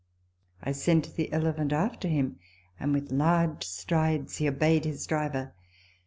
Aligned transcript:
I 0.63 0.71
sent 0.71 1.15
the 1.15 1.31
elephant 1.31 1.71
after 1.71 2.07
him, 2.07 2.39
and 2.79 2.91
with 2.91 3.11
large 3.11 3.63
strides 3.63 4.37
he 4.37 4.47
obeyed 4.49 4.83
his 4.83 5.05
driver. 5.05 5.53